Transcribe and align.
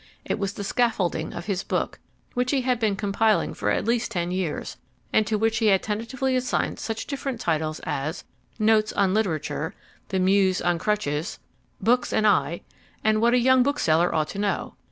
It 0.25 0.39
was 0.39 0.53
the 0.53 0.63
scaffolding 0.63 1.31
of 1.31 1.45
his 1.45 1.61
book, 1.61 1.99
which 2.33 2.49
he 2.49 2.61
had 2.61 2.79
been 2.79 2.95
compiling 2.95 3.53
for 3.53 3.69
at 3.69 3.85
least 3.85 4.09
ten 4.09 4.31
years, 4.31 4.77
and 5.13 5.27
to 5.27 5.37
which 5.37 5.59
he 5.59 5.67
had 5.67 5.83
tentatively 5.83 6.35
assigned 6.35 6.79
such 6.79 7.05
different 7.05 7.39
titles 7.39 7.79
as 7.83 8.23
"Notes 8.57 8.91
on 8.93 9.13
Literature," 9.13 9.75
"The 10.09 10.17
Muse 10.17 10.59
on 10.59 10.79
Crutches," 10.79 11.37
"Books 11.79 12.11
and 12.11 12.25
I," 12.25 12.61
and 13.03 13.21
"What 13.21 13.35
a 13.35 13.37
Young 13.39 13.61
Bookseller 13.61 14.11
Ought 14.15 14.29
to 14.29 14.39
Know." 14.39 14.73